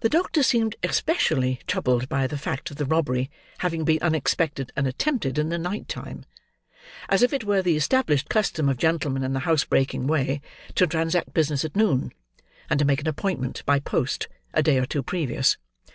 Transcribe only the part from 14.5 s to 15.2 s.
a day or two